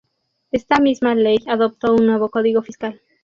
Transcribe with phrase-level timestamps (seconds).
[0.51, 2.99] Esta misma Ley adoptó un nuevo Código Fiscal.